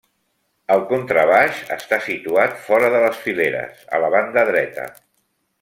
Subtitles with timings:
[0.75, 4.93] El contrabaix està situat fora de les fileres, a la banda dreta.